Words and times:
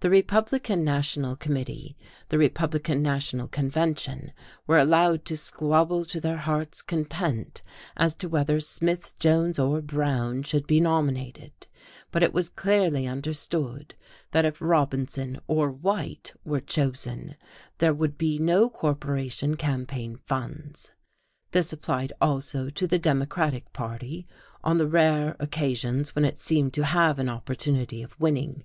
The 0.00 0.10
Republican 0.10 0.84
National 0.84 1.36
Committee, 1.36 1.96
the 2.28 2.36
Republican 2.36 3.00
National 3.02 3.48
Convention 3.48 4.34
were 4.66 4.76
allowed 4.76 5.24
to 5.24 5.38
squabble 5.38 6.04
to 6.04 6.20
their 6.20 6.36
hearts' 6.36 6.82
content 6.82 7.62
as 7.96 8.12
to 8.18 8.28
whether 8.28 8.60
Smith, 8.60 9.18
Jones 9.18 9.58
or 9.58 9.80
Brown 9.80 10.42
should 10.42 10.66
be 10.66 10.80
nominated, 10.80 11.66
but 12.10 12.22
it 12.22 12.34
was 12.34 12.50
clearly 12.50 13.06
understood 13.06 13.94
that 14.32 14.44
if 14.44 14.60
Robinson 14.60 15.40
or 15.46 15.70
White 15.70 16.34
were 16.44 16.60
chosen 16.60 17.34
there 17.78 17.94
would 17.94 18.18
be 18.18 18.38
no 18.38 18.68
corporation 18.68 19.56
campaign 19.56 20.16
funds. 20.26 20.92
This 21.52 21.72
applied 21.72 22.12
also 22.20 22.68
to 22.68 22.86
the 22.86 22.98
Democratic 22.98 23.72
party, 23.72 24.26
on 24.62 24.76
the 24.76 24.86
rare 24.86 25.36
occasions 25.40 26.14
when 26.14 26.26
it 26.26 26.38
seemed 26.38 26.74
to 26.74 26.84
have 26.84 27.18
an 27.18 27.30
opportunity 27.30 28.02
of 28.02 28.20
winning. 28.20 28.64